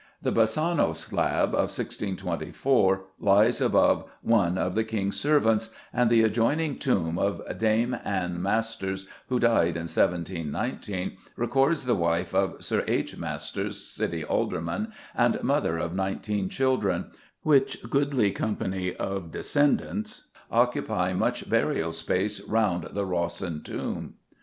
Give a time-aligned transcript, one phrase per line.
[0.19, 6.79] The Basano slab, of 1624, lies above "one of the King's servants," and the adjoining
[6.79, 13.15] tomb of Dame Anne Masters, who died in 1719, records the wife of Sir H.
[13.15, 17.11] Masters, City Alderman, and mother of nineteen children,
[17.43, 24.15] which goodly company of descendants occupy much burial space round the Rawson tomb.